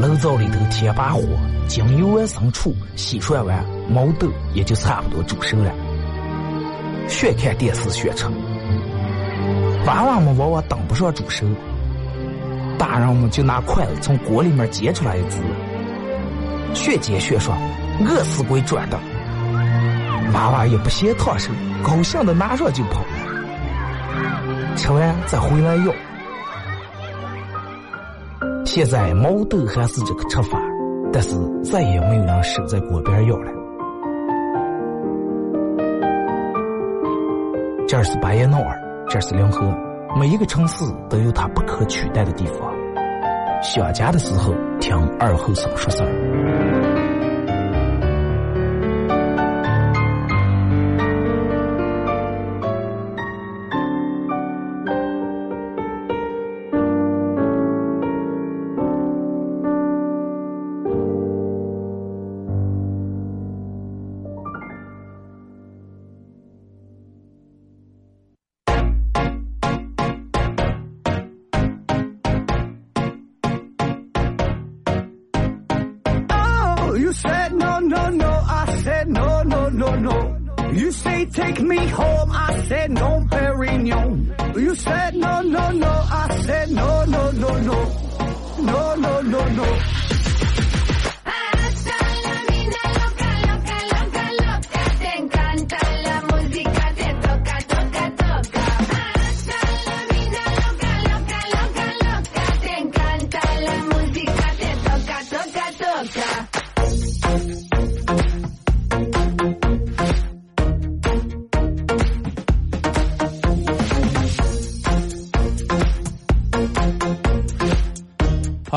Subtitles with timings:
[0.00, 1.20] 炉灶里头添把火，
[1.68, 5.70] 将油完生出，洗涮完，毛豆也就差不多煮熟了。
[7.06, 8.26] 学看电视学吃。
[9.84, 11.46] 娃娃们往往等不上煮熟，
[12.78, 15.36] 大人们就拿筷子从锅里面夹出来一只，
[16.72, 17.58] 学煎学涮，
[18.00, 18.98] 饿死鬼转的。
[20.32, 21.50] 娃娃也不嫌烫手，
[21.84, 23.04] 高兴的拿上就跑，
[24.76, 25.92] 吃完再回来要。
[28.72, 30.56] 现在毛豆还是这个吃法，
[31.12, 33.50] 但是再也没有人守在锅边要了。
[37.88, 39.66] 这儿是巴彦淖尔，这儿是临河，
[40.16, 42.72] 每一个城市都有它不可取代的地方。
[43.60, 46.79] 想家的时候，听二后生说事儿。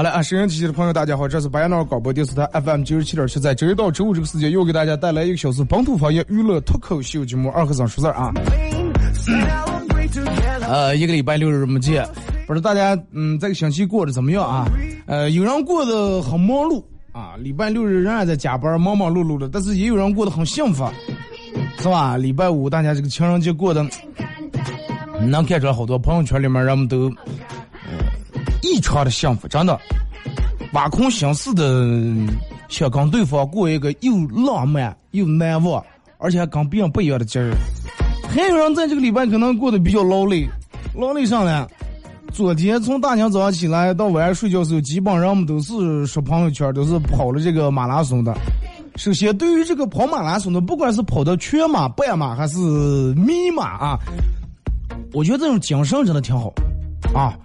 [0.04, 8.34] 好了啊，收音机前的朋友，大家好，这是白彦淖尔广播电视台 FM 九十七点七，在周一到周五这个时间，又给大家带来一个小时本土方言娱乐脱口秀节目《二和尚说事儿》啊。
[10.68, 12.06] 呃，一个礼拜六日没见，
[12.46, 14.66] 不知道大家嗯这个星期过得怎么样啊？
[15.06, 16.84] 呃，有人过得很忙碌
[17.14, 20.86] 啊，礼拜六日仍然在加班，忙忙碌碌的，但是也有人过得很幸福，
[21.80, 22.18] 是吧？
[22.18, 23.82] 礼拜五大家这个情人节过得，
[25.30, 27.43] 能看出来好多朋友圈里面人们都，呃，
[28.64, 29.78] 异常的幸福，真的，
[30.72, 31.86] 挖空心思的
[32.70, 35.84] 想跟对方过一个又浪漫又难忘，
[36.18, 37.54] 而且还跟别人不一样的节日。
[38.30, 40.48] 还有人在这个礼拜可能过得比较劳累，
[40.96, 41.68] 劳累上来。
[42.32, 48.34] 昨天从大娘早上起来到晚上睡觉时候，基本上我们都是刷朋友圈，都是跑了这个马拉松的。
[48.96, 52.58] 首先，对于这个跑马拉松的，不管是跑的全马、半马还是
[53.14, 54.00] 迷马啊，
[55.14, 56.52] 我觉得这种精神真的挺好
[57.14, 57.38] 啊，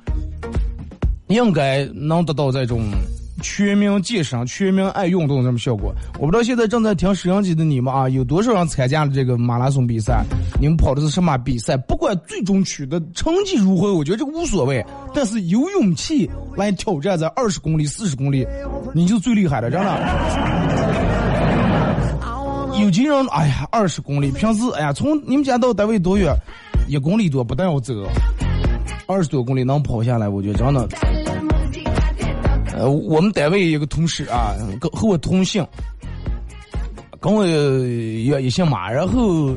[1.28, 2.80] 应该能得到这种
[3.40, 5.94] 全民健身、全民爱运动这种效果。
[6.18, 10.24] 我不知道现在正在听摄像机的你们啊，有多少人参加了这个马拉松比赛？
[10.60, 11.76] 你们跑的是什么比赛？
[11.76, 14.84] 不管最终取得成绩如何，我觉得这个无所谓。
[15.14, 18.44] 但是有勇气来挑战在二十公里、四十公里，
[18.92, 19.88] 你就最厉害了，真的。
[22.80, 26.34] 有些人，哎呀，二十公里，平时哎呀，从你们家到单位多远？
[26.88, 27.92] 一公里多，不但要走，
[29.06, 30.88] 二十多公里能跑下来，我觉得真的。
[32.78, 35.66] 呃，我们单位有个同事啊，跟和我同姓，
[37.18, 39.52] 跟我也也姓马，然后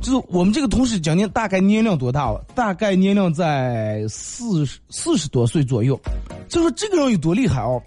[0.00, 2.44] 就是我们这个同事今年大概年龄多大了？
[2.56, 5.98] 大概年龄在四十四十多岁左右。
[6.48, 7.80] 就说这个人有多厉害哦，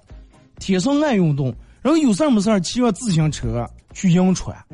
[0.57, 4.55] 天生爱运动，然后有事儿没事儿骑上自行车去银川。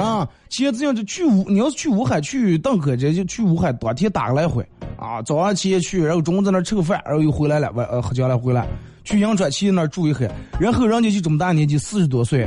[0.00, 4.66] 啊，骑自行车去武，你要是去武汉去邓科这就去武汉当天打个来回
[5.00, 8.66] 啊，早上骑去，然后中午在那儿吃个饭，然后又回来了，晚呃喝酒了回来，
[9.02, 10.30] 去银川去那儿住一黑，
[10.60, 12.46] 然后人家就这么大年纪，四十多岁，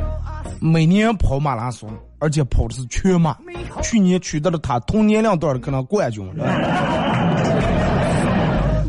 [0.60, 1.90] 每年跑马拉松，
[2.20, 3.36] 而且跑的是全马，
[3.82, 6.24] 去年取得了他同年龄段的可能冠军，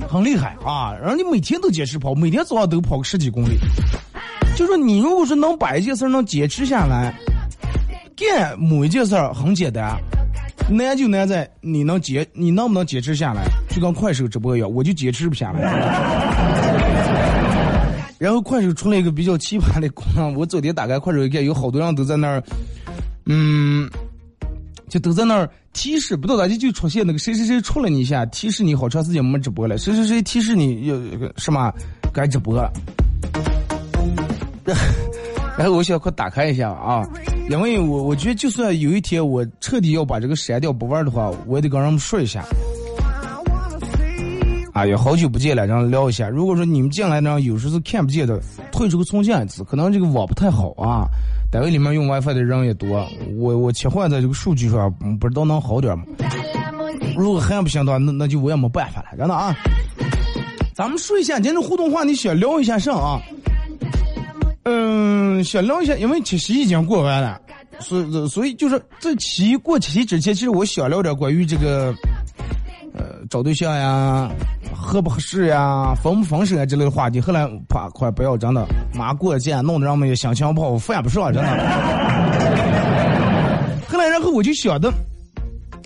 [0.08, 0.94] 很厉害啊！
[1.02, 3.58] 然后你每天都坚持跑，每天早上都跑个十几公里，
[4.56, 7.14] 就说你如果是能把一件事能坚持下来。
[8.16, 9.94] 干某一件事很简单，
[10.70, 13.44] 难就难在你能坚，你能不能坚持下来？
[13.70, 15.62] 就跟快手直播一样，我就坚持不下来。
[18.18, 22.42] 然后快手出了一个比较奇葩的功能，我昨天打开快手一看，有好多人都在那儿，
[23.26, 23.88] 嗯，
[24.88, 30.96] 就都在那儿提示，不知道咋就就出现那个谁谁谁出了你一下，提示你好长时间没直播了，谁谁谁提示你要
[31.38, 31.72] 什么
[32.14, 32.72] 该直播了。
[35.58, 37.06] 然后我想快打开一下啊。
[37.50, 42.44] 因为我我觉得，就算有一天我彻底要把这个删掉不玩的话，我也得跟人们说一下。
[44.74, 46.28] 哎呀，好久不见了，然后聊一下。
[46.28, 48.42] 如果说你们进来呢，有时候是看不见的，
[48.74, 51.08] 退出个重建一次，可能这个网不太好啊。
[51.50, 53.08] 单位里面用 WiFi 的人也多，
[53.38, 56.04] 我我切换在这个数据上，不知道能好点吗？
[57.16, 59.56] 如果还不行的话，那那就我也没办法了，真的啊。
[60.74, 63.22] 咱们说一下今天互动话，你想聊一下啥啊？
[64.68, 67.40] 嗯，想聊一下，因为七夕已经过完了，
[67.80, 71.94] 所以所以就是在七过七夕之前，其实我想聊点关于这个，
[72.96, 74.28] 呃，找对象呀，
[74.74, 77.22] 合不合适呀，分不分手啊之类的话题。
[77.22, 81.50] 后来，怕，快不要真的，妈过节弄得让我们也心情不好，饭不上，真的。
[83.88, 84.92] 后来，然后我就想的，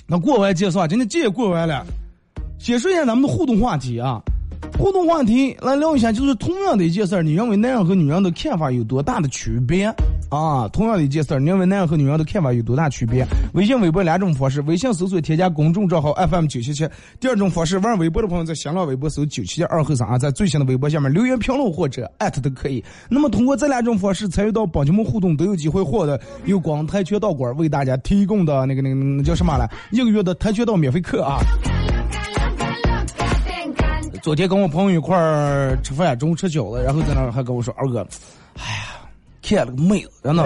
[0.08, 1.86] 那过完节算，今天节也过完了，
[2.58, 4.22] 先说一下咱们的互动话题啊。
[4.80, 9.94] 互动话题来聊一下，就是同样的一件事儿，你认为男人和女人的看法有多大的区别
[10.30, 10.70] 啊？
[10.70, 13.28] 同样的一件事儿，你认为男人和女人的看法有多大区别？
[13.54, 16.88] 微信、微博两种方式，微信搜索添加公众账号 FM 九七七。
[17.20, 22.82] 第二种方式，玩微博的朋友在新浪微博搜九七七二后三啊，在最新的微博下面留言评论或者艾特都可以。
[23.10, 29.70] 那么通过这两种方式参与到帮节目互动，都有机会获得由广泰拳道馆为大家提供的那个那个那叫什么来？
[29.92, 31.40] 一个月的跆拳道免费课啊！
[34.22, 38.06] 昨天跟我朋友一块儿吃饭，中午吃饺子，然后在那儿还跟我说：“二哥，
[38.56, 39.10] 哎呀，
[39.42, 40.44] 看了个妹子，真的，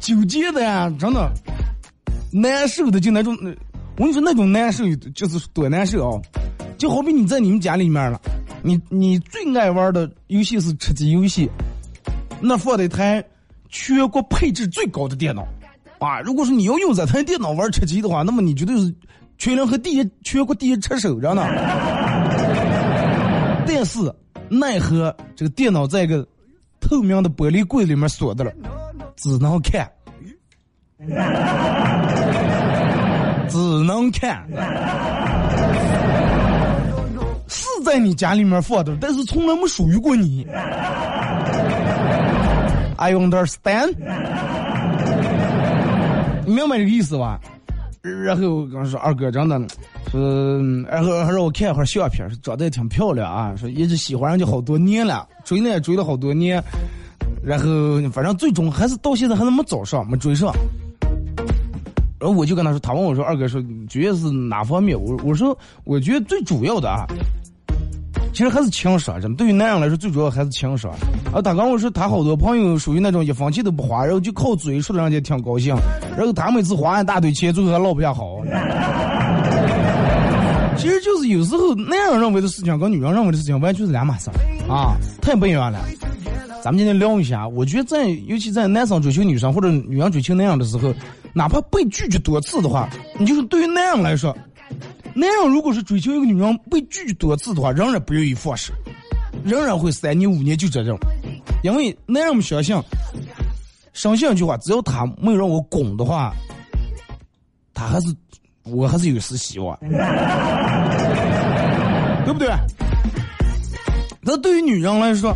[0.00, 1.30] 纠结的呀，真的
[2.32, 3.36] 难受的，就那种，
[3.96, 4.84] 我跟你说那种难受
[5.14, 6.22] 就是多难受啊！
[6.78, 8.18] 就好比你在你们家里面了，
[8.62, 11.50] 你你最爱玩的游戏是吃鸡游戏，
[12.40, 13.22] 那放的一台
[13.68, 15.46] 全国配置最高的电脑
[15.98, 16.20] 啊！
[16.20, 18.94] 如果说你要用这台电脑玩吃鸡的话，那么你绝对是。
[19.44, 21.46] 全联合第一，全国第一车手，着呢？
[23.68, 23.98] 但是
[24.48, 26.26] 奈何这个电脑在一个
[26.80, 28.50] 透明的玻璃柜里面锁着了，
[29.16, 29.86] 只能看，
[33.50, 34.48] 只能看，
[37.46, 40.46] 是在你家里面放的，但是从来没属于过你。
[42.96, 43.94] I understand，
[46.46, 47.38] 明白这个意思吧？
[48.04, 49.58] 然后跟我说二哥真的，
[50.10, 56.62] 说然后还让我看一会儿相片，长得也挺漂亮啊，说一直喜欢人家好多年了，追呢也追了好多年，
[57.42, 57.66] 然后
[58.10, 60.52] 反正最终还是到现在还是没找上，没追上。
[62.20, 65.00] 然后我就跟他说，他问我说二哥说，觉得是哪方面？
[65.00, 67.06] 我我说我觉得最主要的啊。
[68.34, 69.36] 其实还是情商，真的。
[69.36, 70.90] 对于男人来说，最主要还是情商。
[71.32, 75.72] 啊，他刚我说他好多朋友属于那种一分钱都不花，然后就靠嘴说的让人家挺高兴，
[76.16, 78.42] 然后他每次花一大堆钱，最后还落不下好。
[80.76, 84.28] 其实就是有时候男人认为的事情跟女人认为的事情完全是两码事
[84.68, 85.78] 啊，太不一样了。
[86.60, 90.92] 咱们今天聊一下，我觉得在尤其在男生追求女生或者女人追求男人的时候，
[91.32, 94.36] 哪怕被拒绝多次的话，你就是对于男人来说。
[95.14, 98.72] 男人如果是追求一个女人被拒多次的话，仍然不愿意放手，
[99.44, 100.98] 仍然会三年五年就这种，
[101.62, 102.76] 因为男人们相信，
[103.92, 106.32] 相信一句话，只要他没有让我拱的话，
[107.72, 108.08] 他还是
[108.64, 109.78] 我还是有丝希望，
[112.24, 112.48] 对不对？
[114.20, 115.32] 那对于女人来说，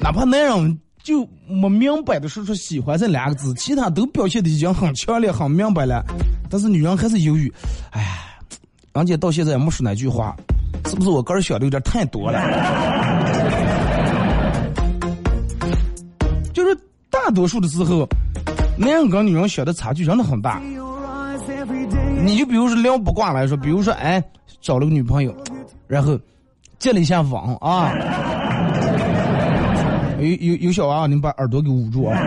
[0.00, 6.04] 哪怕男人就没明白的说出喜欢这两个字，其他都表现的已经很强烈、很明白了，
[6.50, 7.52] 但是女人还是犹豫，
[7.90, 8.26] 哎呀。
[8.92, 10.36] 人家到现在也没说那句话，
[10.86, 12.40] 是不是我个人想的有点太多了？
[16.52, 16.76] 就是
[17.08, 18.06] 大多数的时候，
[18.76, 20.60] 男人跟女人想的差距真的很大。
[22.22, 24.22] 你就比如说聊不挂来说，比如说哎
[24.60, 25.34] 找了个女朋友，
[25.86, 26.18] 然后
[26.78, 27.94] 接了一下网啊，
[30.18, 32.18] 有有有小娃娃，你们把耳朵给捂住啊。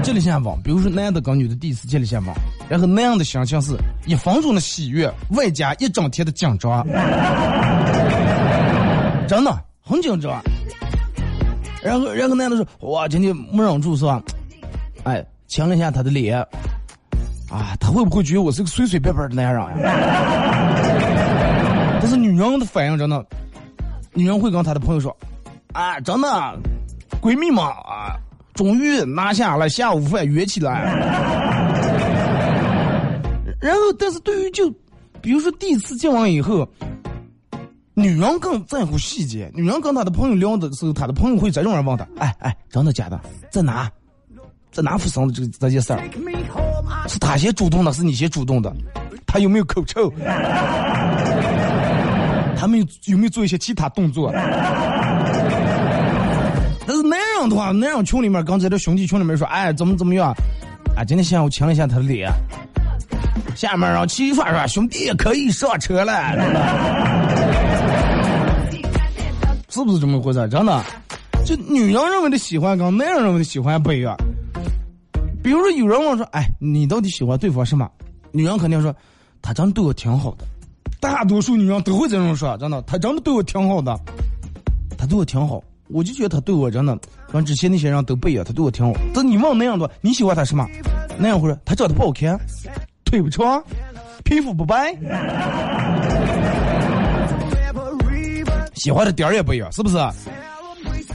[0.02, 2.34] 接了一下网，比如说男的跟女的第一次接了一下网，
[2.68, 6.86] 然后那样的心情是一分钟的喜悦，外加一整天的紧张，
[9.26, 10.38] 真的很紧张。
[11.82, 14.20] 然后，然后男的说：“哇，今天没忍住是吧？
[15.04, 16.38] 哎，亲了一下他的脸，
[17.50, 19.72] 啊，他会不会觉得我是个随随便便的男人呀？
[22.00, 23.24] 但是女人的反应真的，
[24.12, 25.16] 女人会跟她的朋友说
[25.72, 26.28] ：“啊，真的，
[27.22, 28.16] 闺蜜嘛啊，
[28.54, 31.36] 终于拿下了下午饭约起来。”
[33.68, 34.72] 然后，但是对于就，
[35.20, 36.66] 比如说第一次见完以后，
[37.92, 39.50] 女人更在乎细节。
[39.54, 43.20] 女人跟她的朋友聊的时候，她的朋友会这种人问她：“哎哎，真的假的？
[43.50, 43.86] 在哪？
[44.72, 46.00] 在哪发生的这这件事儿？”
[47.08, 48.74] 是他先主动的，是你先主动的？
[49.26, 50.10] 他有没有口臭？
[52.56, 54.32] 他们有有没有做一些其他动作？
[56.86, 60.32] 但是男人的话，男人群里面，刚才这兄弟群里面说，哎，怎么怎么样？
[60.96, 62.32] 啊，今天下午亲了一下他的脸。
[63.58, 66.14] 下面让齐刷刷兄弟可以上车了，
[69.68, 70.48] 是不是这么回事？
[70.48, 70.80] 真的，
[71.44, 74.16] 就女人认为的喜欢跟男人认为的喜欢不一样。
[75.42, 77.90] 比如说有人问说，哎，你到底喜欢对方什么？
[78.30, 78.94] 女人肯定说，
[79.42, 80.44] 他真的对我挺好的。
[81.00, 83.98] 大多数女人都会这种说，真的，他真的对我挺好的，
[84.96, 86.96] 他对我挺好，我就觉得他对我真的
[87.32, 88.92] 跟之前那些人都不一样，他对我挺好。
[89.12, 90.64] 但你问那样多，你喜欢他什么？
[91.18, 92.38] 那样会说他长得不好看，
[93.08, 93.64] 腿不长，
[94.22, 94.94] 皮肤不白，
[98.74, 99.96] 喜欢的点儿也不一样，是不是？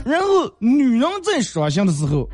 [0.04, 2.28] 然后女人在伤心的时候，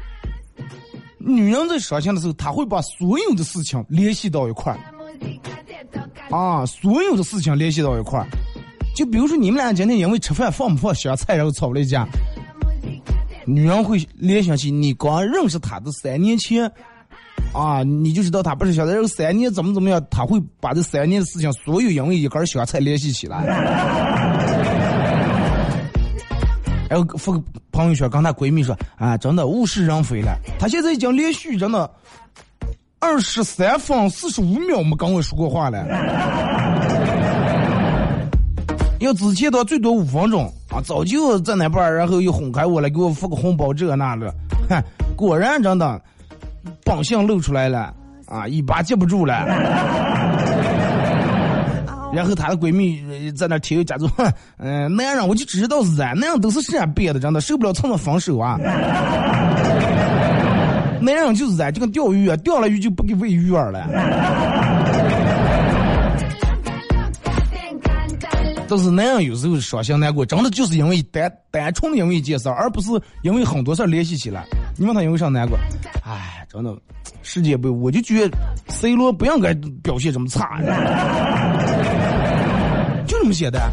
[1.18, 4.78] 女人在伤心的时候，她会把所有的事情联系到一块儿。
[6.34, 8.26] 啊，所有的事情联系到一块儿，
[8.96, 12.08] 就比如说你们俩今天因为吃饭放不放香菜，然后吵了一架，
[13.44, 16.72] 女人会联想起你刚认识她的三年前，
[17.52, 23.44] 啊，你就知道他不是香菜，然后三年怎么怎么样，他会把这三年的事情所有因为一根香菜联系起来，
[26.88, 27.42] 然后发个
[27.72, 31.90] 朋友圈跟她闺蜜说啊，真的物是人非了，她现在已经连续真的。
[33.02, 35.82] 二十三分四十五秒没跟我说过话了，
[38.98, 44.30] 要之前的最多五分钟啊，早就在那边，然后又哄开我了，给我发个红包这那的，
[44.68, 44.84] 哼，
[45.16, 45.98] 果然真的
[46.84, 47.94] 本性露出来了
[48.26, 49.44] 啊，一把接不住了。
[52.12, 58.58] 然后她的闺蜜呃在那贴又假装，哼， 嗯、男人我就知道是咱男人都是善变的，真的受不了蹭蹭分手啊。
[61.00, 63.86] 男人就是这，就跟钓鱼啊，钓了鱼就不给喂鱼饵了。
[68.68, 72.90] 但是男人有时候伤心难过，真的就是因为单单纯的因为一件事，而不是
[73.22, 74.44] 因为很多事联系起来。
[74.80, 75.58] 你问他因为啥难过？
[76.06, 76.74] 哎，真的，
[77.20, 80.58] 世界杯我就觉得 C 罗不应该表现这么差，
[83.06, 83.70] 就这么简单。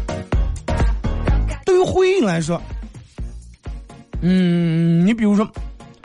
[1.64, 2.60] 对于婚姻来说，
[4.20, 5.50] 嗯，你比如说。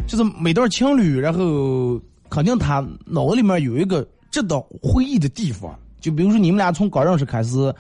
[0.06, 1.98] 就是每对情侣，然后
[2.30, 7.74] 肯定他脑子里面有一个值得回忆的地方，就比如说你们俩从刚认识开始，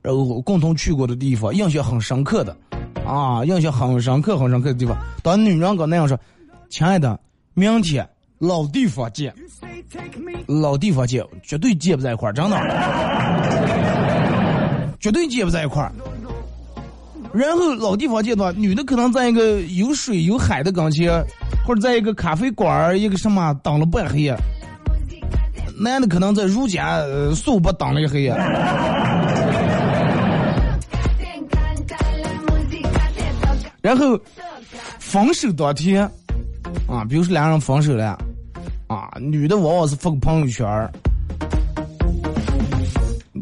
[0.00, 2.56] 然后共同去过的地方，印象很深刻的，
[3.04, 4.96] 啊，印象很深刻、很深刻的地方。
[5.24, 6.16] 当女人跟那样说
[6.68, 7.18] ：“亲爱的，
[7.54, 8.06] 明天
[8.38, 9.32] 老地方见，
[10.46, 12.56] 老地方见，绝对见不在一块儿，真的，
[15.00, 15.92] 绝对见不在一块儿。”
[17.32, 21.22] 然后老地方见的话，女的可能在一个有水有海的跟前，
[21.66, 24.34] 或者在一个咖啡馆儿一个什么等了半黑，
[25.78, 28.26] 男的可能在如家呃速八等了一黑。
[33.82, 34.18] 然后
[34.98, 36.10] 分手当天，
[36.86, 38.18] 啊，比如说两个人分手了，
[38.86, 40.90] 啊，女的往往是发个朋友圈儿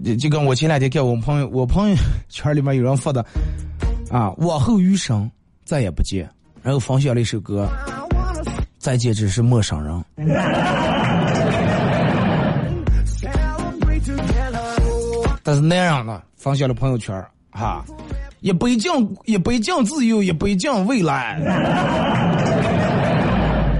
[0.04, 1.96] 就就跟我前两天看我朋友我朋友
[2.28, 3.24] 圈里面有人发的，
[4.10, 5.30] 啊，往后余生
[5.64, 6.28] 再也不见，
[6.62, 7.68] 然后分享了一首歌，
[8.78, 10.04] 再见只是陌生人。
[15.42, 17.84] 但是那样的分享了朋友圈儿哈，
[18.40, 21.38] 一定，也不一定自由，也不一定未来。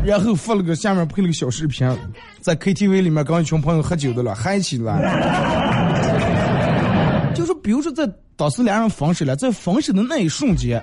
[0.04, 1.88] 然后发了个下面配了个小视频，
[2.40, 5.00] 在 KTV 里面跟一群朋友喝酒的了，嗨起来。
[7.34, 10.82] 就是比如说在当时两人分手了，在分手的那一瞬间，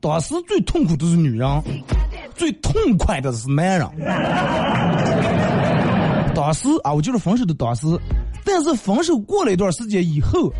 [0.00, 1.62] 当时最痛苦的是女人，
[2.36, 3.88] 最痛快的是男人。
[6.34, 7.86] 当时啊，我就是分手的当时，
[8.44, 10.52] 但是分手过了一段时间以后，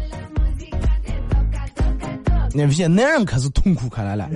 [2.52, 4.28] 你发现男人开始痛苦开来了，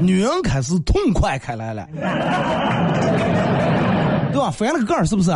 [0.00, 1.86] 女人开始痛快开来了，
[4.32, 4.50] 对吧？
[4.50, 5.30] 翻了个盖儿是不是？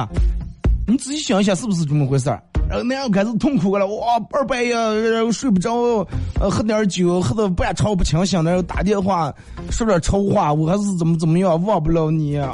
[0.87, 2.43] 你仔细想一想，是不是这么回事儿？
[2.69, 6.07] 然后男人开始痛苦了，哇，二半夜然后睡不着，
[6.41, 9.33] 呃，喝点酒，喝的半朝不清醒的，然后打电话
[9.71, 12.53] 说点丑话，我还是怎么怎么样，忘不了你啊，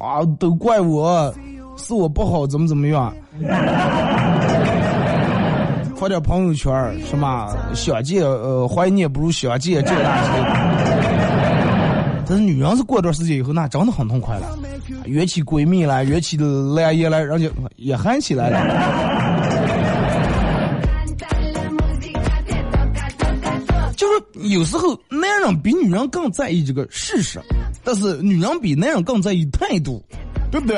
[0.00, 1.32] 啊，都怪我，
[1.76, 3.14] 是我不好，怎么怎么样。
[5.96, 10.85] 发点朋友圈儿什么想见呃怀念不如想见这那之类的。
[12.28, 14.58] 但是女人是过段时间以后，那真的很痛快了，
[15.04, 19.56] 约起闺蜜来，约起来也来，人家也喊起来了。
[23.96, 27.40] 就是有时候男人比女人更在意这个事实，
[27.82, 30.04] 但是女人比男人更在意态度，
[30.50, 30.76] 对不对？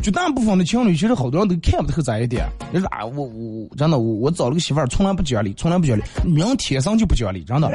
[0.00, 2.48] 绝大部分的情侣，其实好多人都看不透这一点。
[2.72, 6.02] 就是啊，我我真的我我找了个媳妇儿，从来不讲理，从来不讲理。
[6.24, 7.68] 女人天生就不讲理，真的。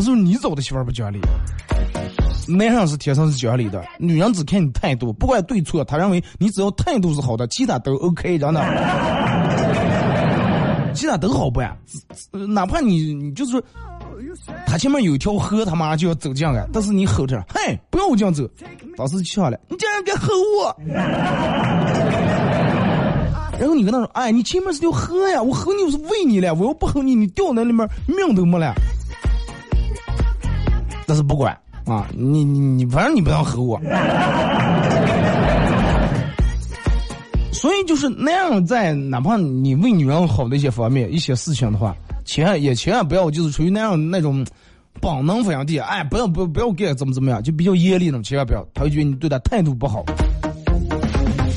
[0.00, 1.20] 不是你找的媳妇不讲理，
[2.48, 8.64] 男人是天生是讲理的，女人只看你态度，不管对错，他认为你只要态度是好的，其他都 OK，真的。
[10.96, 11.76] 其他都好办，
[12.32, 13.62] 哪怕你你就是说，
[14.66, 18.48] 他前面有一条河，他妈就要走进来，但是你吼着，嘿，不要我这样走，
[18.96, 20.74] 当时气下来，你竟然敢吼我！
[23.60, 28.72] 然后你跟他说，哎，你前面是条河呀，我吼你我是为你了，我要不吼你，你掉那里面命都没了。
[31.10, 31.52] 但是不管
[31.86, 33.80] 啊，你你你，反正你不要和我。
[37.52, 44.46] 所以就是那样，在哪怕你为女人好的一些方面、一些事情的话，千万也千万不要就是处于那样那种
[45.00, 50.04] 本能反应地，哎，不要不要不要给怎么怎么样，就比较严厉那种，千万不要，他会觉得你对他态度不好。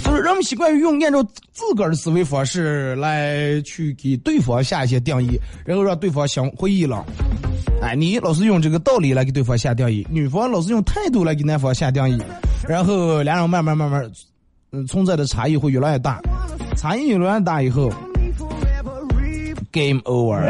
[0.03, 7.03] 就是人们习惯于用按照自个儿的思维方式来去给对方下一些定义，然后让对方心灰意冷。
[7.83, 12.21] 哎，你老是用这个道理来给对方下定义，女方老是用态度来给男方下定义，
[12.65, 14.09] 然后两人慢慢慢慢。
[14.71, 16.19] 嗯，存在的差异会越来越大，
[16.77, 17.91] 差异越来越大以后
[19.71, 20.41] ，game over。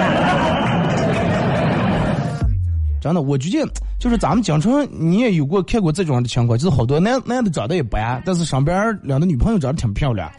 [3.02, 3.70] 真的，我觉得
[4.00, 10.32] 就是咱们江城，你也有过看过这种的情况，就是好多男男的长得也不安，但是上边两个女朋友长得挺漂亮，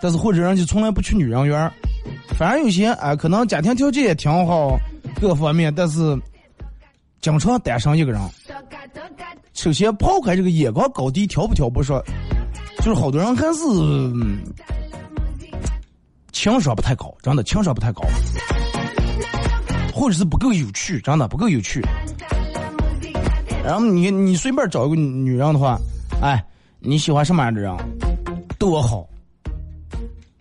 [0.00, 1.68] 但是或者人家从来不去女人缘，
[2.36, 4.78] 反而有些啊，可能家庭条件也挺好，
[5.20, 6.16] 各方面，但是
[7.20, 8.20] 经常单身一个人。
[9.54, 12.02] 首先抛开这个眼光高低挑不挑不说。
[12.78, 13.60] 就是好多人还是
[16.30, 18.02] 情商不太高，真的情商不太高，
[19.92, 21.82] 或者是不够有趣，真的不够有趣。
[23.64, 25.76] 然后你你随便找一个女人的话，
[26.22, 26.42] 哎，
[26.78, 27.76] 你喜欢什么样的人？
[28.60, 29.04] 对我好。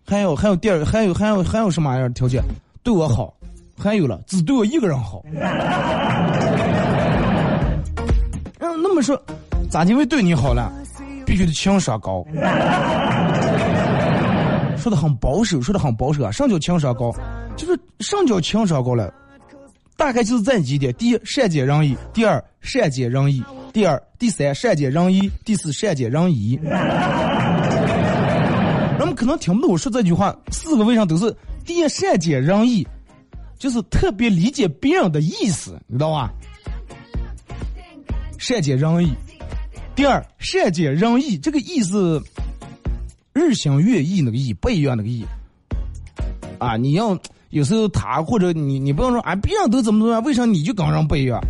[0.05, 2.43] 还有还有第二还有还有还有什么样的条件？
[2.83, 3.35] 对我好。
[3.77, 5.23] 还有了，只对我一个人好。
[8.59, 9.21] 嗯，那么说，
[9.69, 10.71] 咋就会对你好了？
[11.25, 12.25] 必须得情商高，
[14.77, 16.31] 说的很保守，说的很保守啊！
[16.31, 17.13] 上叫情商高，
[17.57, 19.13] 就是上叫情商高了，
[19.97, 26.57] 大概就是这几点：第一，善解人意；第二，善解人意；第二，第三，善解人意；第四，善解人意。
[28.97, 31.35] 人们可能听不懂我说这句话，四个为啥都是
[31.65, 32.87] 第一，善解人意，
[33.57, 36.31] 就是特别理解别人的意思，你知道吧？
[38.37, 39.11] 善解人意。
[39.95, 42.21] 第二，善解人意，这个意思，
[43.33, 45.25] 日新月异那个意不一样那个意。
[46.59, 47.17] 啊，你要
[47.49, 51.41] 有时候他或者你，你不要说啊，别人都怎么怎么样，为啥你就跟人不一样？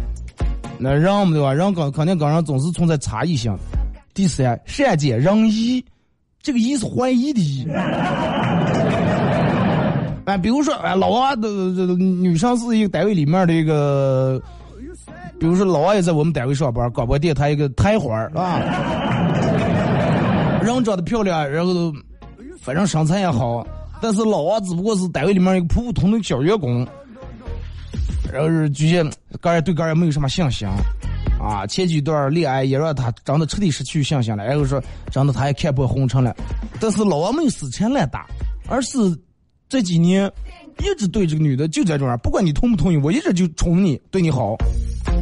[0.80, 1.54] 那人嘛对吧？
[1.54, 3.54] 人跟肯定跟人总是存在差异性。
[4.13, 5.84] 第三，善解人意，
[6.41, 7.67] 这个意是怀疑的意。
[10.28, 14.42] 哎，比如说，哎，老王的女生是一个单位里面的一个。
[15.40, 18.60] 比如说，老王也在我们单位上班，广播电台一个台花儿啊，
[20.62, 21.94] 人长得漂亮，然后
[22.60, 23.66] 反正身材也好，
[24.02, 26.86] 但是老王只不过是单位里面一个普普通通的小员工，
[28.34, 29.10] 然后是觉得
[29.40, 30.68] 个人对个人没有什么信心
[31.40, 31.66] 啊。
[31.68, 36.36] 前几段恋爱也让他长得彻底失去信心了，然后说长得他也看破红尘了，
[36.82, 38.26] 但是老王没有死缠烂打，
[38.68, 38.98] 而是
[39.69, 40.32] 这几年
[40.80, 44.56] 一直对这个女的就在这儿，不管你同不同意，我一直就宠你，对你好。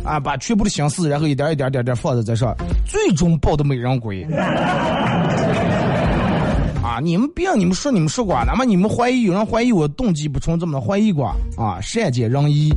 [0.04, 2.56] 啊，把全部的心思，然后一点一点点点放在这上，
[2.86, 4.24] 最终抱的美人归。
[6.84, 11.26] 啊，你们别你们说你们说过，哪怕你们怀疑有人怀疑我动机不纯，怎么怀疑过
[11.58, 11.82] 啊？
[11.82, 12.72] 善解人意，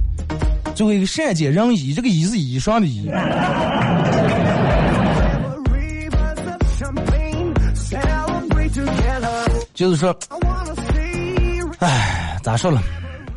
[0.74, 3.06] 最后一个善解人意，这个意是以上的衣。
[5.66, 9.50] Rivers of champagne, celebrate together.
[9.74, 10.18] 就是说，
[11.80, 12.82] I wanna see 唉，咋说了？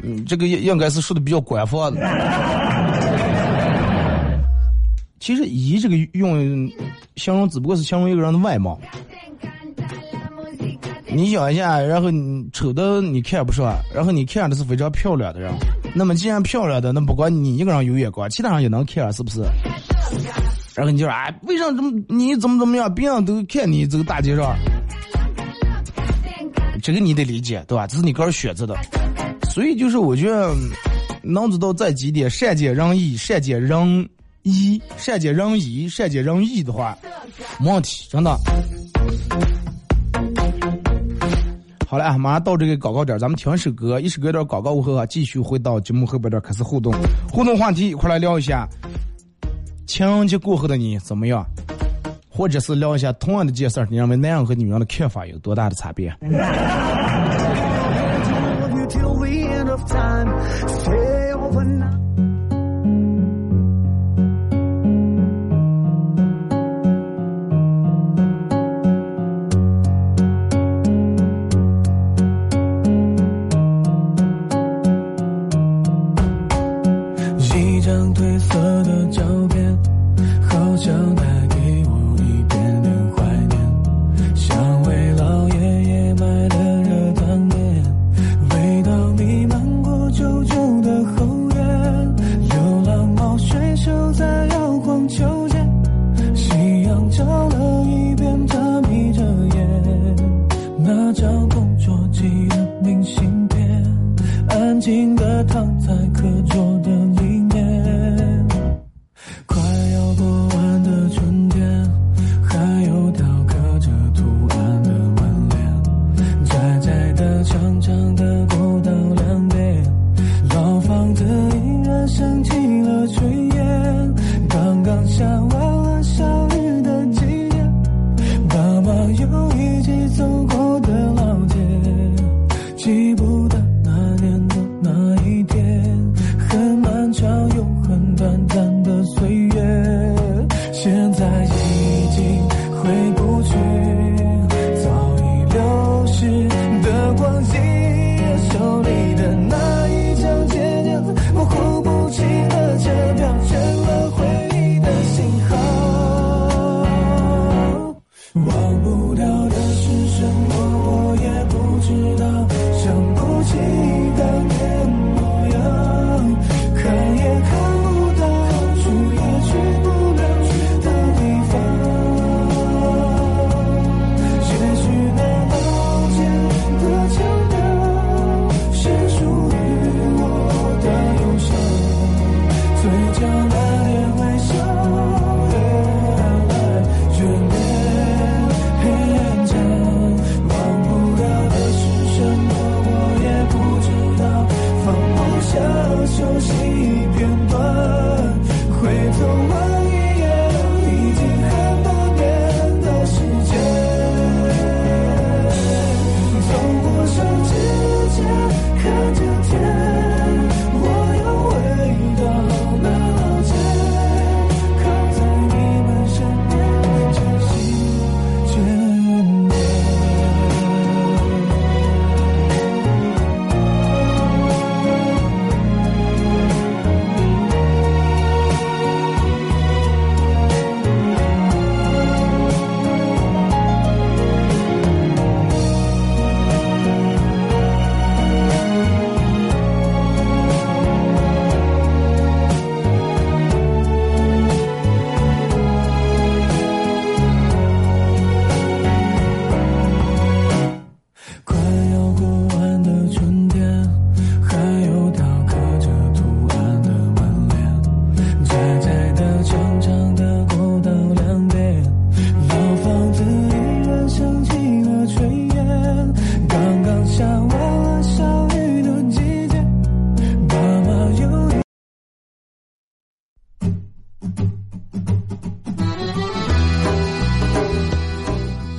[0.04, 2.02] 嗯，这个应应该是说的比较官方的。
[5.20, 6.68] 其实“仪”这个用
[7.16, 8.80] 形容只不过是形容一个人的外貌。
[11.14, 15.52] 你想一下，然后你丑的你看不上，然后你看的是非常漂亮的人，
[15.94, 19.42] 那么既然漂亮的，那不管你一个人有眼光，其他人也能看，是不是？
[20.74, 24.56] 然后你就说，哎，为啥这么你怎么怎么样，别人都看你这个大街上，
[26.82, 27.86] 这个你得理解，对吧？
[27.88, 28.76] 这是你个人选择的，
[29.52, 30.54] 所以就是我觉得
[31.24, 34.10] 能做到这几点，善解人意、善解人
[34.44, 36.98] 意、善解人意、善解人意的话，
[37.60, 38.36] 没问题，真的。
[41.88, 46.94] 好了，马上到这个广告点，咱们听首歌，一首歌点广告过后啊，继续回到节目后边点开始互动，
[47.32, 48.68] 互动话题快来聊一下，
[49.86, 51.46] 情人节过后的你怎么样？
[52.32, 56.16] 或者是聊一下同样的件事儿，你认为男人和女人的看法有多大的差别？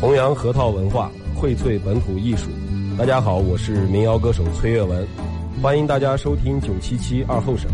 [0.03, 2.51] 弘扬核桃文化，荟萃本土艺术。
[2.99, 5.07] 大家好，我是民谣歌手崔月文，
[5.63, 7.71] 欢迎大家收听九七七二后生。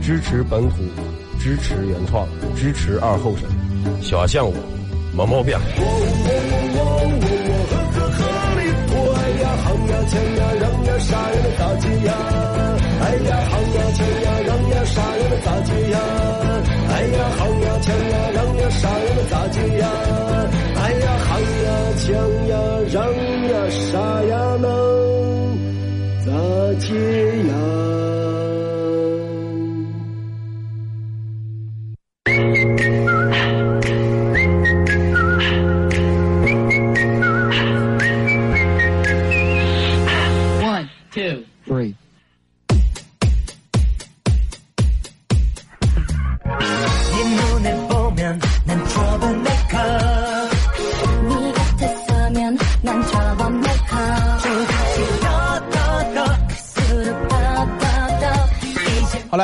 [0.00, 0.76] 支持本土，
[1.38, 3.44] 支持原创，支持二后生。
[4.00, 4.54] 小象我，
[5.14, 5.54] 没毛病。
[5.54, 5.60] 哎
[9.36, 9.52] 呀，
[16.88, 17.20] 哎呀
[22.04, 22.12] 想
[22.48, 22.56] 呀，
[22.90, 24.66] 让呀，啥呀，能
[26.26, 26.32] 咋
[26.80, 26.88] 接
[27.46, 27.61] 呀？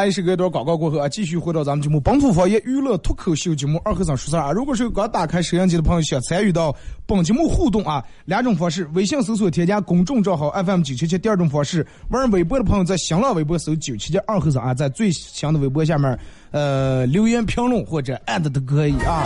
[0.08, 4.52] 一首歌一段广告过后啊，继续回到咱们节目《本土方言娱乐脱口秀》节目二和尚说事儿啊。
[4.52, 16.18] 如果是刚打开摄像机的朋友，想参与到本节目互动啊，两种方式：微信搜索添加公众账号 FM 九七七；第二种方式，玩微博的朋友在新浪微博搜九七七二和尚啊，在最新的微博下面
[16.52, 19.24] 呃留言评论或者艾特都可以啊。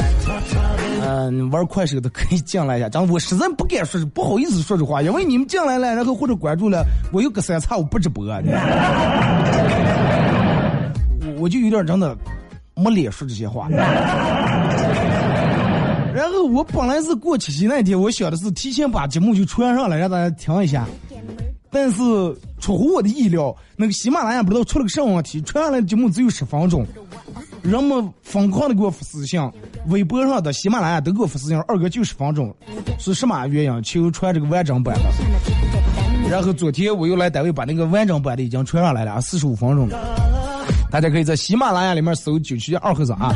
[1.04, 8.40] 嗯、玩快手的可以进来一下，咱我实在不敢说，不好意思说这话，因为你们进来了，然后或者关注了，我又隔三差五不直播、啊。
[11.42, 12.16] 我我就有点真的
[12.76, 13.68] 没脸说这些话。
[16.14, 20.86] 然后我本来是过七夕那天，我想的是提前把节目就传上来，让大家听一下。
[21.68, 22.02] 但是
[22.60, 26.86] 出乎我的意料，那个喜马拉雅不知道出了个什么问题，传上来的节目只有十分钟，
[27.62, 29.40] 人们疯狂的给我发私信，
[29.86, 32.54] 微博上的、喜马拉雅都给我发私信，二哥就十分钟，
[32.98, 33.82] 是什么原因？
[33.82, 35.02] 求传这个完整版的。
[36.30, 39.98] 然后昨天我又来单位把那个完整版的已经传上来了，四十五分钟的。
[40.92, 43.32] 大家可以在喜马拉雅里面搜九七二和尚啊，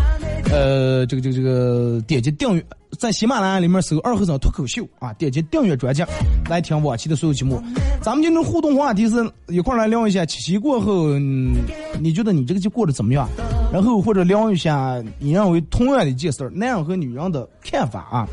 [0.53, 2.63] 呃，这个这个这个点击订阅，
[2.99, 6.05] 在喜马拉雅里面搜二和尚脱口秀啊，点击订阅专辑
[6.51, 7.59] 来听往期的所有节目。
[8.03, 13.27] 咱们今天互动话题是一块来聊一下七夕过后，你觉得你这个节过得怎么样？
[13.73, 18.29] 然后或者聊一下你认为同样的一件事，男人和女人的看法啊，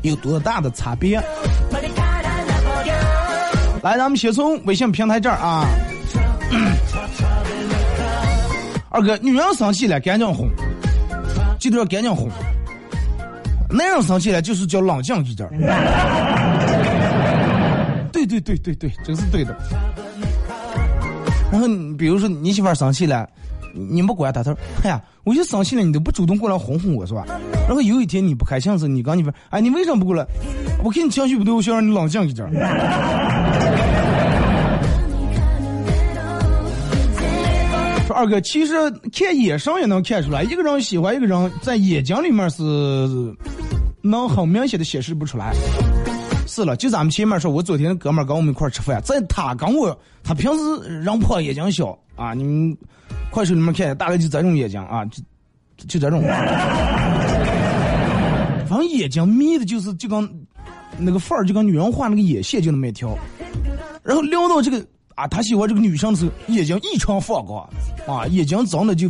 [0.00, 1.22] 有多大的差别？
[3.82, 5.66] 来，咱们先从微信平台这儿啊。
[8.94, 10.50] 二哥，女人生气了赶紧哄，
[11.58, 12.28] 记得要赶紧哄。
[13.70, 15.48] 男人生气了就是叫冷静一点。
[18.12, 19.56] 对对对对对，这是对的。
[21.50, 23.26] 然后比如说你媳妇生气了，
[23.72, 27.24] 你不管她，她说：“哎呀，我就生气了，你都不主动过来哄哄我是吧？”
[27.66, 30.26] 然后有一天你不开心的时候，你跟你说：“哎，你为什么不过来？
[30.84, 32.46] 我看你情绪不对，我想让你冷静一点
[38.06, 38.72] 说二哥，其实
[39.12, 42.62] 看眼神也能看出来，一个人喜欢一个人，在眼睛里面是
[44.02, 45.54] 能很明显的显示不出来。
[46.46, 52.76] 是了，就咱们前面说，我昨天哥们跟我们一块吃饭，在他跟我，他平时人胖眼睛小啊，你们
[53.30, 55.22] 快手里面看，大概就这种眼睛啊，就
[55.86, 56.20] 就这种，
[58.66, 60.28] 反正眼睛眯的，就是就跟
[60.98, 63.16] 那个范儿，就跟女人画那个眼线就那么一条。
[64.02, 67.68] 然后聊到这个啊，他喜欢这个女生的时候，眼睛异常放光
[68.06, 69.08] 啊，眼睛长得就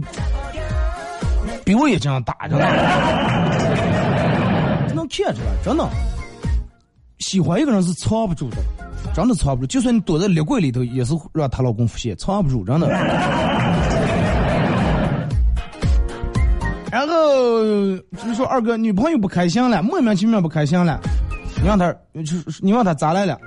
[1.65, 2.67] 比我眼睛大着呢，
[4.95, 5.89] 能看出来，真的。
[7.19, 8.57] 喜欢一个人是藏不住的，
[9.15, 9.67] 真的藏不住。
[9.67, 12.89] 就算你躲在立柜里头，也是让她老公发现，藏不住，真的。
[16.91, 17.15] 然后
[18.19, 21.01] 就是说，二哥女朋友不开心了，莫名其妙不开心了，
[21.61, 23.39] 你让她就是你问她咋来了，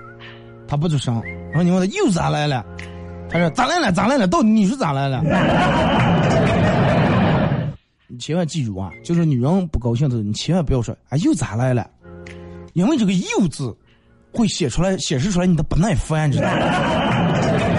[0.68, 1.22] 她不吱声。
[1.56, 2.66] 然后你问他又咋来了，
[3.30, 5.24] 他说咋来了咋来了，到底你是咋来了？
[8.08, 11.90] 你千万记住啊，就是女人不高兴的时候，你千万不要说啊又咋来了。
[12.74, 13.74] 因为这个“又”字
[14.34, 16.52] 会写出来、显示出来你的不耐烦，知道吗？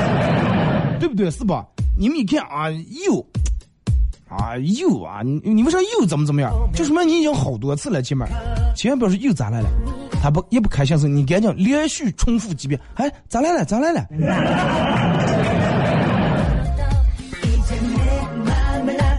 [0.98, 1.30] 对不对？
[1.30, 1.66] 是吧？
[1.98, 2.70] 你们一看啊，
[3.04, 3.20] 又
[4.26, 6.50] 啊又啊，你你们说又怎么怎么样？
[6.72, 8.24] 就说明你已经好多次了，姐妹，
[8.74, 9.68] 千万不要说又咋来了。
[10.22, 13.64] 他不也不开心时，你赶紧连续重复几遍，哎，咋来了？
[13.64, 14.06] 咋来了？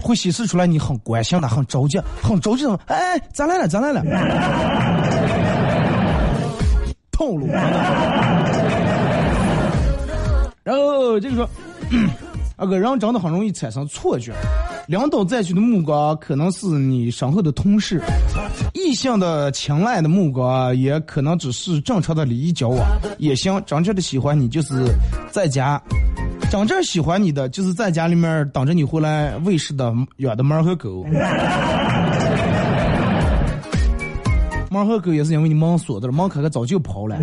[0.02, 2.64] 会显示出来你很关心他，很着急，很着急。
[2.86, 3.68] 哎，咋来了？
[3.68, 4.02] 咋来了？
[7.12, 7.46] 套路。
[10.64, 11.48] 然后这个说，
[12.56, 14.32] 二哥人真的很容易产生错觉，
[14.88, 18.00] 领导再去的目光可能是你身后的同事，
[18.72, 22.80] 异性的青睐的目光也可能只是正常的礼仪交往，
[23.18, 23.62] 也行。
[23.66, 24.86] 真正的喜欢你就是
[25.30, 25.78] 在家
[26.50, 31.04] 真正喜欢你的，就是在家里面等着你回来喂食的养的猫和狗。
[34.70, 37.14] 猫和狗也是因为你门锁着了，门开开早就跑了。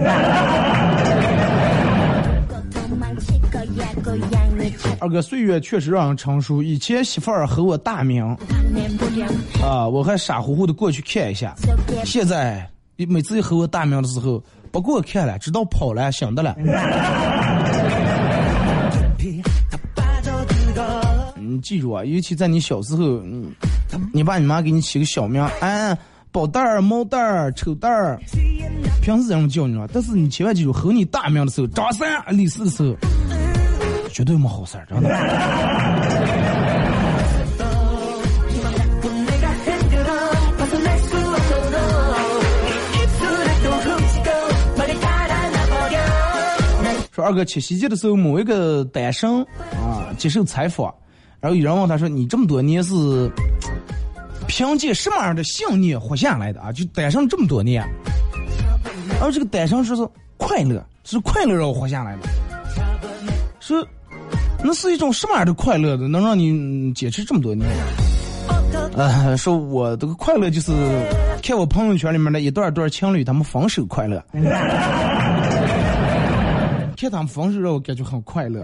[4.99, 6.61] 二哥，岁月确实让人成熟。
[6.61, 8.23] 以前媳妇儿和我大名
[9.63, 11.55] 啊，我还傻乎乎的过去看一下。
[12.03, 16.55] 现在你每次一和我大名的时候，不给我看了，直到跑了，想的了。
[21.37, 23.21] 你记住啊，尤其在你小时候，
[24.11, 25.97] 你爸你妈给你起个小名，哎，
[26.31, 28.19] 宝蛋儿、猫蛋儿、丑蛋儿，
[29.01, 29.87] 平时这么叫你了。
[29.93, 32.95] 但是你千万记住，吼你大名的时候，张三、李四的时候，
[34.15, 35.09] 绝对没好事儿，真的。
[47.11, 49.41] 说二哥七夕节的时候，某一个单身
[49.73, 50.95] 啊接受采访，
[51.41, 53.29] 然后有人问他说：“你这么多年是
[54.47, 56.71] 凭借什么样的信念活下来的啊？
[56.71, 57.85] 就单身这么多年。”
[59.21, 62.29] 而这个单身说是快乐，是快乐让我活下来的。
[63.59, 63.85] 说
[64.63, 67.67] 那是一种什么样的快乐呢，能让你坚持这么多年？
[68.95, 70.71] 呃，说我这个快乐就是
[71.43, 74.23] 看我朋友圈里面的一对儿对儿情侣他们分手快乐。
[76.97, 78.61] 看他们分手让我感觉很快乐。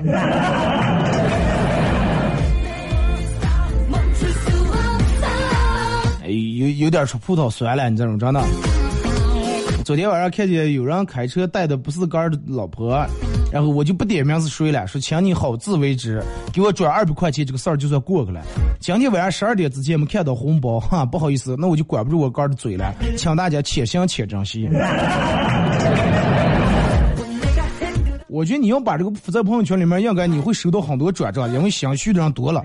[6.23, 8.41] 哎，有有点出葡萄酸了，你这种真的。
[9.83, 13.05] 昨天晚上看见有人开车带的不是杆儿的老婆，
[13.51, 18.41] 然后我就不点名是谁了，说请你好自为之，给我转二百块钱，这个事儿就算过去了。
[18.79, 24.69] 今天晚上十二点之前没看到红包，哈，不好意思，那我就管不住我哥的嘴了，请大家且行且珍惜。
[28.29, 32.63] 我觉得你要把这个发在朋友圈里面，应该你会收到很多转账，因为想续的人多了。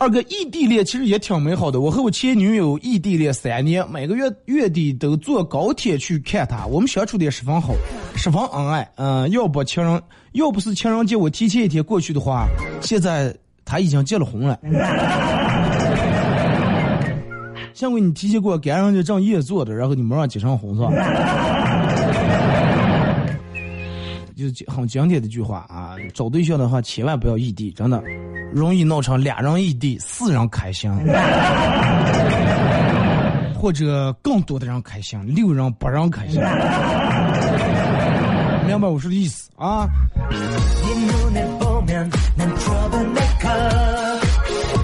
[0.00, 1.80] 二哥，异地恋其实也挺美好的。
[1.80, 6.64] 我和我前女友异地恋三年，每个月月底都坐高铁去看她。
[6.66, 7.74] 我们相处的也十分好，
[8.14, 8.88] 十分恩爱。
[8.94, 10.00] 嗯，要不情人，
[10.32, 12.46] 要不是情人节我提前一天过去的话，
[12.80, 13.34] 现在
[13.64, 14.56] 她已经结了婚了。
[17.74, 20.92] 上回你提前过，赶上就正夜做的，然后你没让结成婚是吧？
[24.36, 28.00] 就是很经典的一句话啊，找对象的话千万不要异地，真的
[28.52, 30.90] 容易闹成俩人异地，四人开心，
[33.54, 36.40] 或者更多的人开心，六人八人开心，
[38.66, 39.88] 明白我说的意思啊？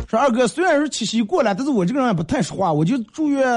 [0.07, 3.49] 说二哥，虽然是七夕过了，但是我这个人也不太说话，我就祝愿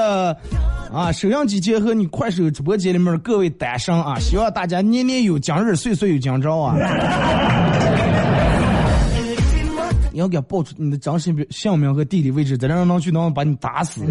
[0.91, 6.75] 啊收音机姐和你快手直播间里面的各位单身啊，希望大家年年有今日，岁岁有今朝啊！
[10.17, 14.01] 你要给报出你的真实姓名和地理位置，再让人能去能把你打死。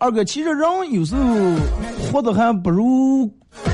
[0.00, 1.22] 二哥，其实人有时候
[2.10, 3.30] 活得还不如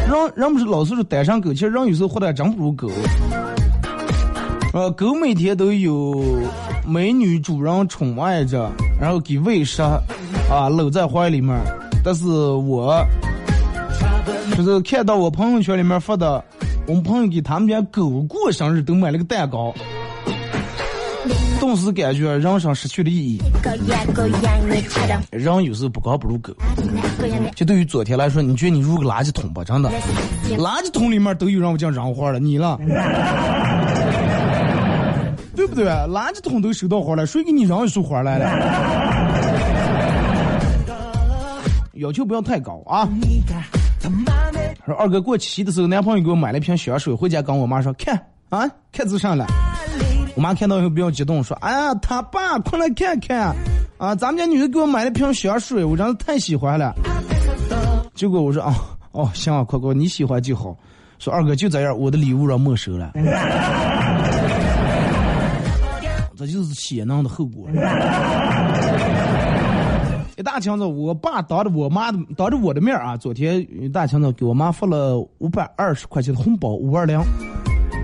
[0.08, 2.90] 人，人不是老是说单身狗，其实人有时候活得还真不如狗。
[4.72, 6.20] 呃，狗每天都有
[6.84, 8.68] 美女主人宠爱着，
[9.00, 9.80] 然后给喂食，
[10.50, 11.56] 啊，搂在怀里面。
[12.04, 13.06] 但是我
[14.56, 16.44] 就是看到我朋友圈里面发的，
[16.86, 19.74] 我们朋友给他们家狗过生日都买了个蛋糕，
[21.58, 23.40] 顿时感觉人生失去了意义。
[25.30, 26.52] 人有时候不高不如狗。
[27.56, 29.64] 就对于昨天来说，你觉得你入个垃圾桶吧？
[29.64, 29.90] 真的，
[30.58, 32.78] 垃圾桶里面都有让我讲扔花了，你了。
[35.56, 35.86] 对不对？
[35.86, 38.44] 垃圾桶都收到花了，谁给你扔一束花来了？
[41.94, 43.08] 要求不要太高啊！
[44.86, 48.14] 说二哥过七的时候，男朋友给我买了一瓶香水，回家跟我妈说：“看
[48.50, 49.46] 啊，看字上了。”
[50.36, 53.54] 我妈看到以后比较激动，说：“哎呀，他爸，快来看看
[53.96, 54.14] 啊！
[54.14, 56.92] 咱们家女的给我买了瓶香水，我真是太喜欢了。”
[58.14, 58.74] 结果我说：“哦
[59.12, 60.76] 哦，行啊，快快你喜欢就好。”
[61.18, 63.12] 说二哥就这样，我的礼物让没收了。
[66.36, 67.68] 这就是血囊的后果。
[70.36, 77.20] 一大清早，我爸当着我妈的当着我的面啊，昨天一大清早给我妈发了五百二十块钱的红包，五二零。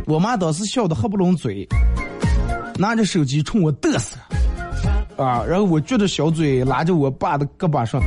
[0.07, 1.66] 我妈当时笑得合不拢嘴，
[2.78, 4.16] 拿着手机冲我嘚瑟
[5.16, 8.01] 啊，然后我撅着小嘴拉着我爸的胳膊说：“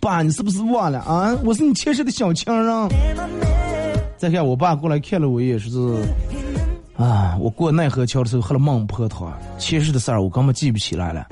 [0.00, 1.32] 爸，你是不是忘了啊？
[1.44, 2.88] 我是你前世的小情人。”
[4.18, 6.08] 再看我爸过来看了我一眼，说是。
[6.96, 11.26] 啊，我过奈何桥的时候喝了孟婆汤，前世的事儿我根本记不起来了。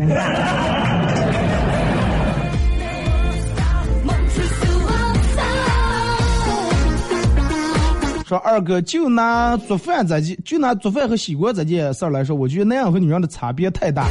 [8.38, 14.06] 二哥，就拿做饭这件，就拿做饭和洗锅这件事儿来说，我觉得男人和女人的差别太大。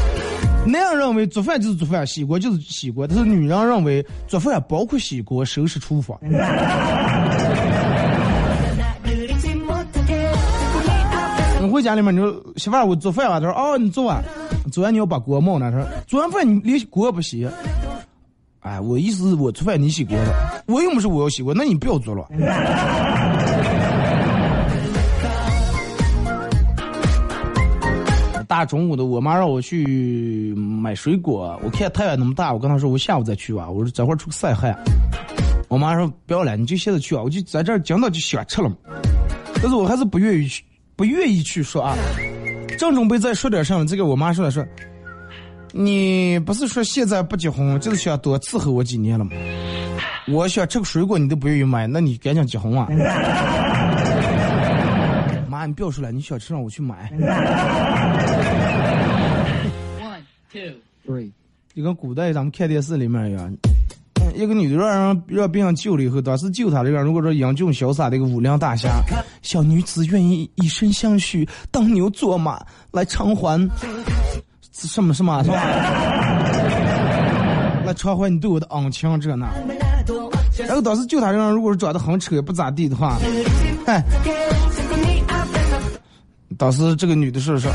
[0.66, 6.18] 男人认为做饭就是做饭，洗锅就是洗锅，但是女人认为做饭包括洗锅、收拾厨房。
[11.62, 14.22] 你回家里面，你说媳妇儿，我做饭啊，他说哦，你做啊，
[14.72, 17.48] 做完你要把锅冒那，他说做完饭你连锅不洗。
[18.62, 22.26] 哎，我意思是我做饭你洗锅了，我又不是我要洗锅，那你不要做了。
[28.54, 34.78] 大中午的，我妈让我去买水果，我看太阳那么大，我跟她说我下午再去吧，我说这会儿出去晒汗。
[35.70, 38.76] 我妈说不要了，你就现在去啊，我就在这儿讲到就想吃了嘛，
[39.56, 40.64] 但是我还是不愿意去，
[40.96, 41.98] 不愿意去说啊。
[42.78, 44.64] 正准备再说点什么，这个我妈说了说，
[45.72, 49.32] 你不是说现在不结婚，就是想多伺候我几年了吗？
[50.28, 52.88] 我想吃个水果你都不愿意买，那你赶紧结婚啊！
[55.64, 57.10] 妈，你不要说了，你想吃让我去买。
[61.76, 63.52] 就跟古代咱们看电视里面一样，
[64.36, 69.02] 一个女的让人让别人救了以后，当时救她这个，如果说英俊潇洒的一个武梁大侠，
[69.42, 73.60] 小女子愿意以身相许，当牛做马来偿还
[74.72, 75.64] 什么什么是吧？
[77.86, 79.48] 来偿还你对我的恩情这那。
[80.68, 83.18] 然后当时救他这个人，如果是长得很丑也不咋地的话，
[83.88, 84.04] 哎，
[86.58, 87.72] 当时这个女的说说，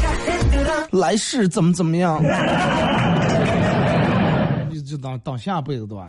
[0.91, 2.22] 来世怎么怎么样，
[4.72, 6.09] 就就当当下辈子对吧？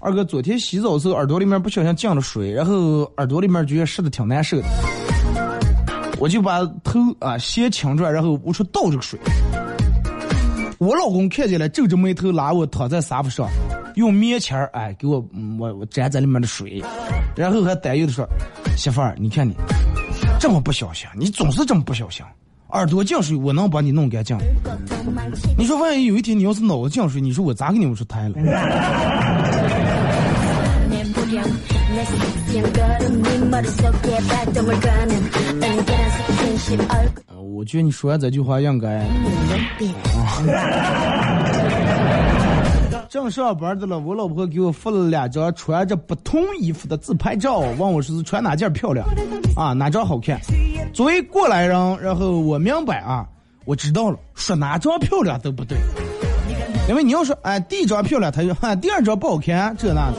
[0.00, 4.64] 二哥昨天洗澡的时候，耳朵里面不小心进了水，然后耳朵里面觉得湿的挺难受的，
[6.18, 9.18] 我就把头啊先抢出来，然后我说倒这个水。
[10.78, 13.48] 我老公看见了，皱着眉头拉我躺在沙发上，
[13.94, 15.26] 用棉签儿哎给我
[15.58, 16.82] 我我沾在里面的水，
[17.34, 18.28] 然后还担忧的说
[18.76, 19.54] ：“媳妇儿，你看你
[20.38, 22.24] 这么不小心，你总是这么不小心，
[22.70, 24.36] 耳朵进水我能把你弄干净。
[25.56, 28.34] 你说万一有一天你要是脑子进水，你说我咋给你们出台了？”
[37.56, 39.02] 我觉得你说完这句话应该。
[43.08, 49.06] 正上班的了，我老婆给我发了两张穿着不同衣服的自拍照，问我说是穿哪件漂亮，
[49.56, 50.40] 啊哪张好看。
[50.92, 53.26] 作为过来人，然后我明白啊，
[53.64, 55.78] 我知道了，说哪张漂亮都不对，
[56.88, 60.16] 因为你要说哎第一张漂亮，他就哈第二张不好看这那的，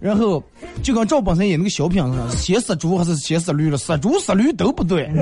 [0.00, 0.42] 然后
[0.82, 5.10] 就跟赵本山演那个小品似的，先死猪还是先死驴了，死猪死驴都不对。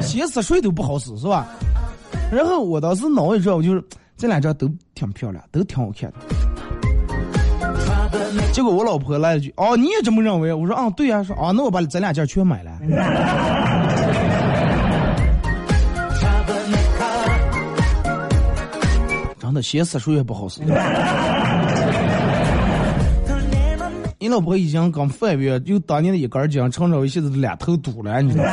[0.00, 1.46] 先死谁都不好使是吧？
[2.30, 3.82] 然后我当时脑一转，我就是
[4.16, 6.16] 这两张都挺漂亮，都挺好看的。
[8.52, 12.72] 结果我老婆来了句：“哦，你也这么认为？”我说：“啊，对呀。”说：“啊，那我把咱俩件全买了。”
[19.38, 20.60] 真的，先死谁也不好使。
[24.18, 28.50] 你老婆已经刚翻越，就当年的一根筋，成着现在两头堵了，你知道吗？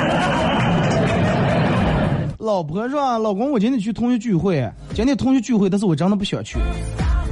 [2.44, 6.60] 老婆说：“老公，我今天去同学聚会，今天同学聚会，但是我真的不想去。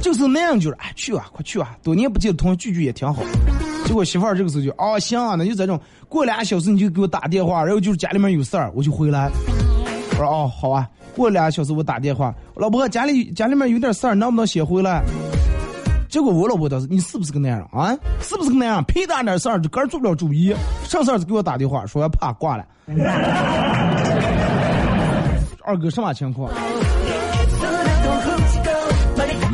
[0.00, 1.76] 这个时候那样就是，哎，去啊，快去啊！
[1.82, 3.22] 多年不见的同学聚聚也挺好。
[3.84, 9.30] 结果媳妇儿这个时候就，哦，行啊，那就这种，过俩小时你就给我打电话，然后就是家里面有事儿，我就回来。
[10.12, 15.02] 我说哦，好啊，过俩小时我打电话，老婆家里家里面有点事儿，能不能先回来？
[16.08, 17.94] 结果我老婆当时，你是不是个男人啊？
[18.22, 18.84] 是不是个男人？
[18.84, 20.54] 屁大点事儿就个人做不了主意，
[20.84, 22.64] 上事儿就给我打电话说要怕挂了。
[25.72, 26.52] 二哥什么情况？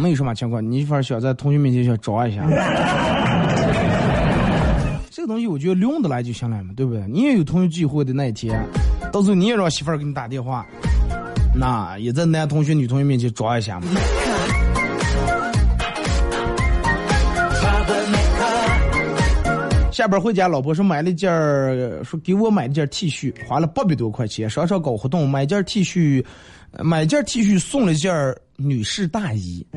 [0.02, 2.42] 没有什么情况，你一会儿想在同学面前想装一下。
[5.10, 7.04] 这个东西我觉得用得来就行了嘛，对不对？
[7.08, 8.60] 你也有同学聚会的那一天，
[9.12, 10.66] 到时候你也让媳妇儿给你打电话，
[11.54, 13.86] 那也在男同学、女同学面前装一下嘛。
[19.99, 21.28] 下班回家，老婆说买了件，
[22.05, 24.49] 说给我买了件 T 恤，花了八百多块钱。
[24.49, 26.24] 商场搞活动，买件 T 恤，
[26.84, 28.14] 买件 T 恤送了件
[28.57, 29.66] 女士大衣。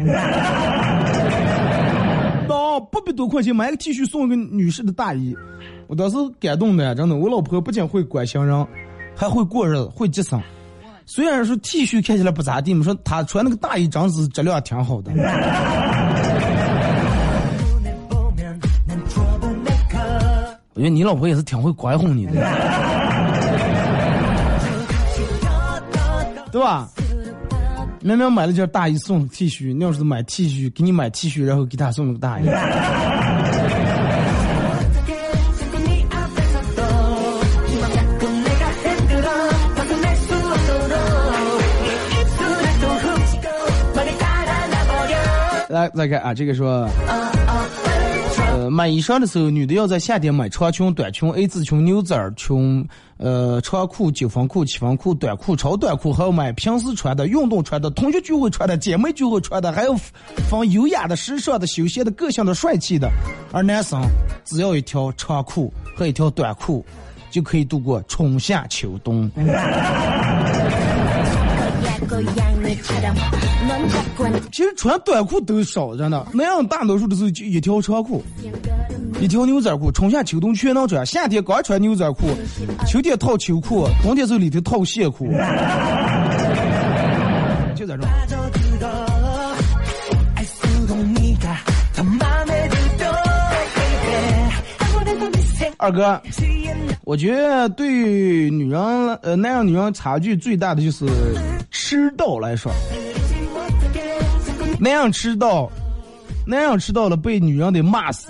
[2.48, 5.36] 哦，八百多块钱买个 T 恤送一个女士的大衣，
[5.88, 7.16] 我当时感动的，真的。
[7.16, 8.68] 我老婆不仅会管闲人，
[9.16, 10.40] 还会过日子，会节省。
[11.08, 15.12] 虽然说 T 恤看起来不咋地，我说她穿那个大衣真是质量挺好的。
[20.82, 22.34] 觉得你老婆也是挺会拐哄你的，
[26.52, 26.90] 对吧？
[28.02, 32.46] 明明买了件大衣送 T 恤，你要是买 T 恤，给你买 T 恤，然后给他送了个大衣。
[45.70, 47.32] 来，再看啊，这个说，呃，
[48.82, 52.84] 买衣裳的时候，女的要在夏天买长裙、短裙、A 字裙、牛仔裙，
[53.18, 59.96] 呃，长裤、九分裤、七分裤、短裤、超短裤，还要买平时穿的、运动穿的、同学聚会穿的、姐妹聚会穿的，还有
[60.50, 63.08] 分优雅的、时尚的、休闲的、个性的、帅气的。
[63.52, 64.02] 而男生
[64.46, 66.84] 只要一条长裤和一条短裤，
[67.30, 69.30] 就可以度过春夏秋冬。
[74.52, 78.24] 其实穿短裤都少着呢，那样大多数的时候就一条长裤，
[79.20, 81.06] 一条牛仔裤，春夏秋冬全能穿。
[81.06, 82.28] 夏天光穿牛仔裤，
[82.88, 85.32] 秋天套秋裤，冬天时候里头套线裤，
[87.76, 88.10] 就在这种。
[95.78, 96.22] 二哥，
[97.04, 97.92] 我觉得对
[98.50, 98.80] 女人
[99.24, 101.06] 呃男人女人差距最大的就是
[101.72, 102.72] 迟到来说，
[104.80, 105.70] 男人迟到，
[106.46, 108.28] 男人迟到了被女人得骂死。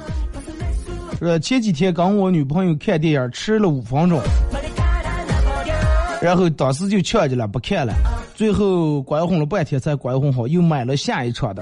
[1.20, 4.20] 是前几天跟我女朋友看电影，迟了五分钟，
[6.22, 7.94] 然后当时就呛起来不看了，
[8.34, 11.62] 最后关哄了半天才关哄好，又买了下一场的。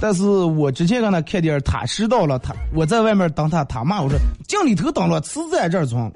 [0.00, 6.12] 但是我之前跟他看点，他迟到了，他我在外面等他，他骂我说进里头等了，迟在这儿装。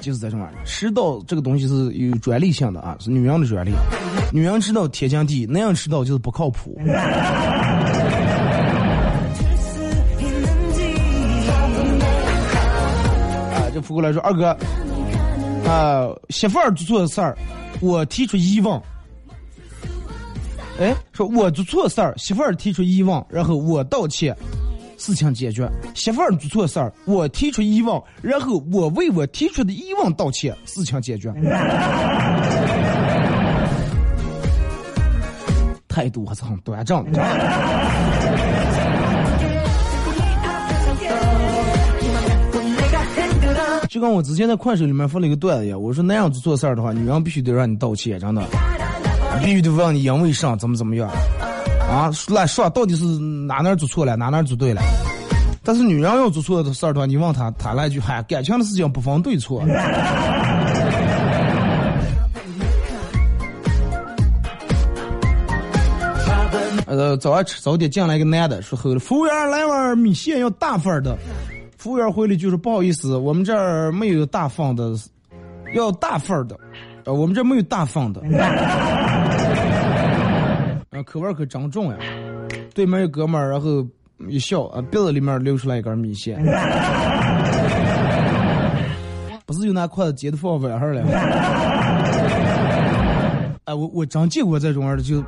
[0.00, 3.72] 就是在这玩意儿，迟到这个东西是有专利性的啊，是女人的专利。
[4.32, 6.80] 女人迟到天经地义，男人迟到就是不靠谱。
[13.52, 14.56] 啊，这扶过来说二哥，
[15.68, 17.36] 啊，媳妇儿做错的事儿，
[17.80, 18.80] 我提出疑问。
[20.78, 24.36] 哎，说我做错事儿，媳妇儿提出疑问，然后我道歉，
[24.96, 25.68] 事情解决。
[25.94, 31.32] 媳妇儿做错事儿，我提出疑问，然后我为我提出的疑问道歉，事情解决。
[35.88, 37.20] 态度还是很端正的。
[43.90, 48.44] 就跟我之前在快手里面发了一个段子一样，我说那样做事儿的话，女人必须得让你道歉，真的。
[49.40, 51.08] 必须得问你因为啥，怎么怎么样，
[51.90, 54.82] 啊，来说到底是哪哪做错了，哪哪做对了。
[55.62, 59.62] 但是女人要做错的事儿的话，你问她，她来句嗨，感情的事情不分对错。
[66.86, 71.16] 呃，早上吃早点进来一个男的，说服务员来碗米线要大份的。
[71.76, 74.94] 服务员回来就是不好意思，我们这儿没有大份的，
[75.74, 76.58] 要大份的。
[77.04, 78.20] 呃，我们这没有大份的，
[81.02, 81.96] 口味可真重呀！
[82.74, 83.84] 对面有哥们儿，然后
[84.28, 86.38] 一笑，啊，鼻子里面流出来一根米线，
[89.46, 91.02] 不是有拿筷子接的放碗上了？
[93.64, 95.22] 哎，我我真见过这种样的，就，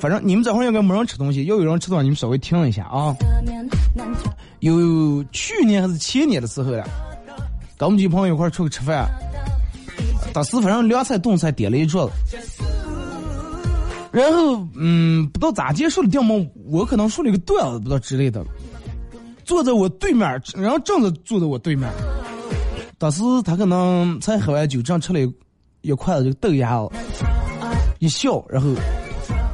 [0.00, 3.14] 反正你们这会儿应该没人吃东西，要有人吃的话，你们稍微听一下啊。
[4.60, 6.84] 有去年还是前年的时候了，
[7.76, 9.08] 跟我们几朋友一块儿出去吃饭。
[10.32, 12.12] 当时反正凉菜冻菜点了一桌子，
[14.12, 18.44] 然后嗯，不知道咋结束了，掉么我可能说了一个段子，不知道之类的。
[19.44, 21.90] 坐在我对面，然后正着坐在我对面。
[22.98, 25.34] 当时他可能才喝完酒，正吃了一
[25.80, 26.90] 一筷子这个豆芽子，
[27.98, 28.68] 一笑，然后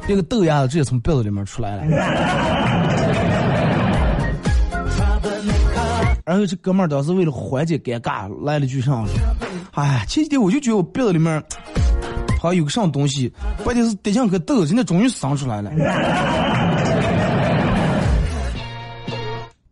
[0.07, 1.83] 那个豆芽子直接从鼻子里面出来了。
[6.25, 9.07] 然后这哥们当时为了缓解尴尬，来了句上。
[9.71, 11.43] 哎，前几天我就觉得我鼻子里面
[12.39, 13.31] 好像有个什么东西，
[13.63, 15.69] 关键是得像颗豆，现在终于生出来了，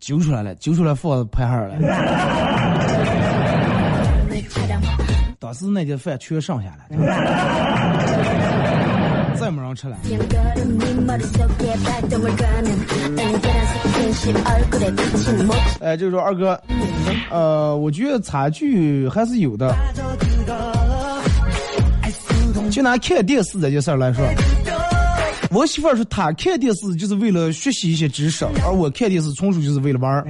[0.02, 1.76] 揪出来了，揪出来放盘上了。
[5.40, 6.84] 当时那点饭全剩下了，
[9.40, 9.98] 再没人吃了。
[15.80, 16.62] 哎，就是说二哥，
[17.32, 19.74] 呃，我觉得差距还是有的。
[22.78, 24.24] 就拿看电视这件事儿来说，
[25.50, 30.24] 我媳妇儿说她看电视就是为了学习一些知识，而我看电视纯属就是为了玩儿。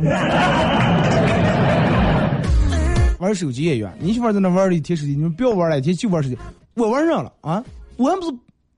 [3.19, 6.37] 玩手机也一样，你媳妇儿在那玩了一天手机，你们不要玩了，一天就玩手机。
[6.75, 7.61] 我玩上了啊，
[7.97, 8.31] 我还不是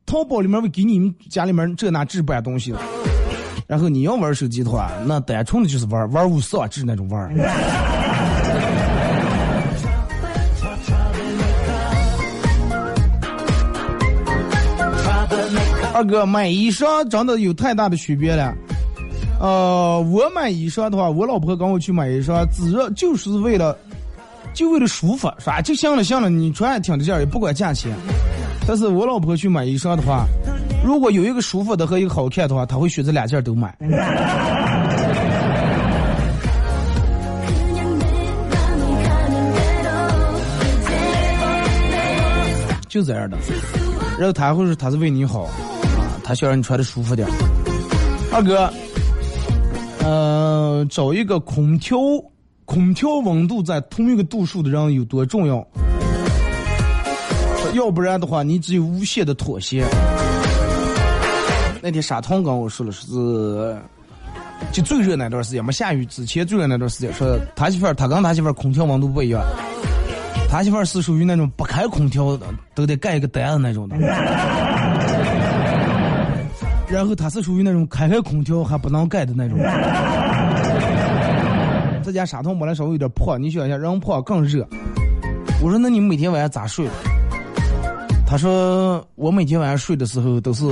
[0.07, 2.79] 淘宝里面会给你们家里面这那置办东西的。
[3.67, 7.29] 然后你要玩手机的话，那单纯的就是玩玩无双制那种玩儿
[15.99, 18.55] 二哥买衣裳真的有太大的区别了。
[19.37, 23.77] 呃，我买衣裳的话，我老婆跟我去买衣裳，只要就是为了，
[24.53, 25.59] 就为了舒服，是吧？
[25.59, 27.91] 就行了行了，你穿也挺得劲，也不管价钱。
[28.65, 30.25] 但是我老婆去买衣裳的话，
[30.85, 33.75] 如果有一个舒服的和一个好看的话，她会选择两件都买。
[42.87, 43.37] 就这样的，
[44.17, 45.47] 然后他会说他是为你好，
[46.29, 47.27] 他想让你穿的舒服点。
[48.31, 48.71] 二哥，
[50.03, 51.97] 呃，找一个空调
[52.65, 55.67] 空调温度在同一个度数的人有多重要？
[57.73, 59.83] 要不然的话，你只有无限的妥协。
[61.81, 63.07] 那天沙彤跟我说了，是
[64.71, 69.41] 就最热那段时间，没下雨之前最热那段时间，说他媳妇儿他跟他媳妇儿空调温度不一样。
[70.47, 73.95] 他媳妇儿是属于那种不开空调的都得盖一个单子那种的，
[76.91, 79.57] 然后他是属于那种开开空调还不能盖的那种。
[82.03, 84.67] 这家沙桶本来稍微有点破，你想一下，人破更热。
[85.61, 86.87] 我说那你每天晚上咋睡？
[88.25, 90.65] 他说我每天晚上睡的时候都是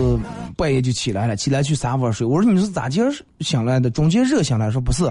[0.55, 2.26] 半夜就起来了，起来去沙发睡。
[2.26, 3.01] 我说你是咋接
[3.41, 3.89] 醒来的？
[3.89, 4.72] 中间热醒来？
[4.72, 5.03] 说不是。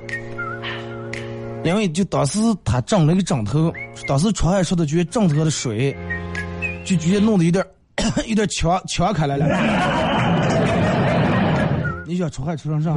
[1.64, 3.72] 因为就当时他整了一个枕头，
[4.06, 5.96] 当时床上说的觉得枕头的水，
[6.84, 7.64] 就直接弄得有点
[8.28, 9.46] 有点呛呛开来了。
[12.06, 12.94] 你想出海出成啥？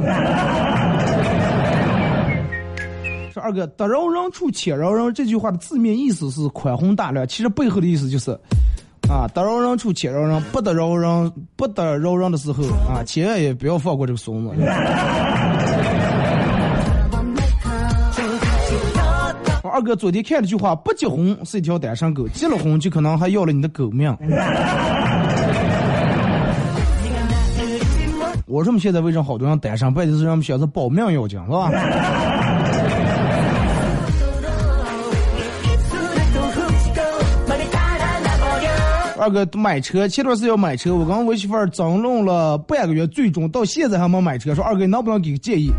[3.32, 8.32] 说二哥，得饶人处且饶人这句话的字面意思是宽宏大量，其实背后的意思就是，
[9.08, 14.50] 啊，得饶人处且饶人，不得饶人不得饶人的时候啊，千万也不要放过这个孙子。
[19.72, 24.12] 二哥昨天看了句话，不结婚是一条单身狗，结了婚就可能还要了你的狗命。
[28.50, 31.70] 我说我们现在为什么好多人单身，不就是让我们选择保命要紧，是吧？
[39.20, 44.52] 二哥买车，前段时间要买车，我跟我媳妇儿争论了半个月，最终到现在还没买车。
[44.52, 45.70] 说二哥，能不能给个建议？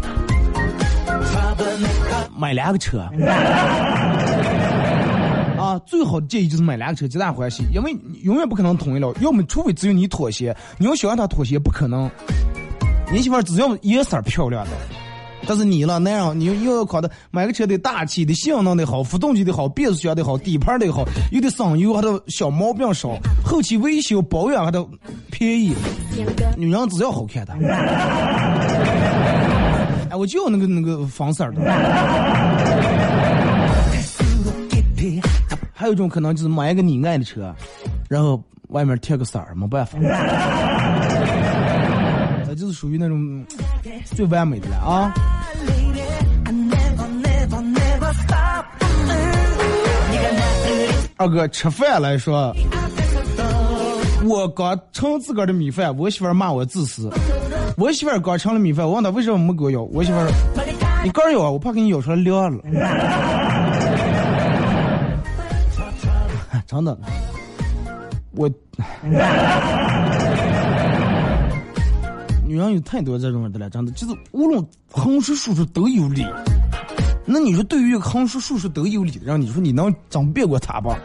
[2.38, 3.00] 买两个车。
[5.58, 7.92] 啊，最好的建议就是买两个车，皆大欢喜，因为
[8.24, 12.10] 永远不可能统一了，要么除非只有你妥协，你要想让他妥协，不可能。
[13.12, 14.72] 你媳妇儿只要颜色漂亮的，
[15.46, 24.88] 但是你了那样，你又要考的买个车得大气的，性能得好，发动机得好，变速箱得好，底盘得好，又得省油，还得小毛病少，后期维修保养还得
[25.30, 25.74] 便宜。
[26.56, 27.54] 女人只要好看的。
[30.10, 31.62] 哎，我就要那个那个黄色的。
[35.74, 37.54] 还有一种可能就是买一个你爱的车，
[38.08, 39.98] 然后外面贴个色儿，没办法。
[42.72, 43.46] 属于那种
[44.06, 45.14] 最完美的了啊！
[51.18, 52.52] 二哥吃饭来说，
[54.26, 57.12] 我刚盛自个儿的米饭，我媳妇儿骂我自私。
[57.78, 60.34] 我媳妇儿刚盛了米饭，我问她为什么没给我舀，我媳妇儿说
[61.06, 62.64] ：“你刚舀啊，我怕给你舀出来凉了。
[66.66, 66.98] ”真的，
[68.32, 68.50] 我。
[72.52, 76.26] 女人有太多这种的了，真的就是无论横竖竖竖都有理。
[77.24, 81.00] 那你说对于横竖竖竖都有理的人，你说你能争辩过他吧？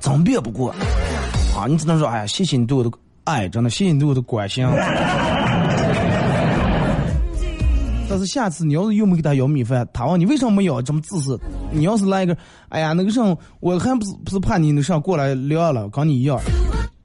[0.00, 0.70] 争辩不过
[1.54, 1.66] 啊！
[1.68, 2.90] 你只能说哎呀，谢谢你对我的
[3.24, 4.66] 爱，真的谢谢你对我的关心。
[8.08, 11.38] 但是下次你要是又没给他舀米饭，他问你为什么没舀，这么自私？
[11.70, 12.34] 你要是来一个，
[12.70, 16.40] 哎呀，那个候我还不是不是怕你那啥过来聊了，跟你一样。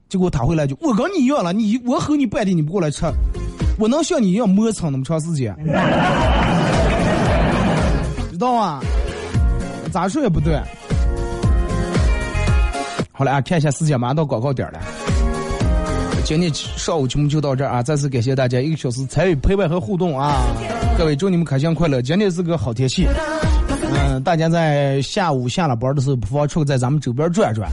[0.08, 3.04] 结果他回来就我跟你一样了，你我吼你半天你不过来吃，
[3.78, 5.54] 我能像你一样磨蹭那么长时间？
[8.30, 8.80] 知道吗？
[9.92, 10.60] 咋说也不对。
[13.12, 14.80] 好了啊，看一下时间，马上到广告点了。
[16.24, 17.82] 今天上午节目就到这儿啊！
[17.82, 20.46] 再次感谢大家一个小时参与陪伴和互动啊！
[20.98, 22.00] 各位祝你们开心快乐！
[22.02, 23.06] 今天是个好天气，
[23.94, 27.70] 嗯，大家在下午下了班的时候，不妨出去在咱们周边转转。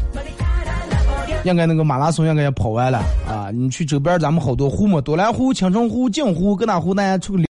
[1.43, 3.49] 应该那个马拉松应该也跑完了啊！
[3.51, 7.43] 你去周边咱们好多湖嘛，多兰湖、青城湖、镜湖、各大湖，大家出个。